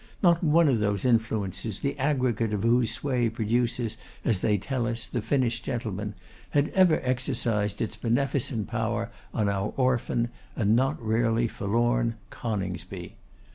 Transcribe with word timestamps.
Not 0.23 0.43
one 0.43 0.67
of 0.67 0.79
those 0.79 1.05
influences, 1.05 1.77
the 1.81 1.95
aggregate 1.99 2.53
of 2.53 2.63
whose 2.63 2.89
sway 2.91 3.29
produces, 3.29 3.97
as 4.25 4.39
they 4.39 4.57
tell 4.57 4.87
us, 4.87 5.05
the 5.05 5.21
finished 5.21 5.63
gentleman, 5.63 6.15
had 6.49 6.69
ever 6.69 6.99
exercised 7.03 7.83
its 7.83 7.97
beneficent 7.97 8.67
power 8.67 9.11
on 9.31 9.47
our 9.47 9.75
orphan, 9.77 10.29
and 10.55 10.75
not 10.75 10.99
rarely 10.99 11.47
forlorn, 11.47 12.15
Coningsby. 12.31 13.17